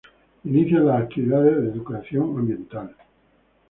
[0.47, 2.95] Inician las actividades de Educación Ambiental.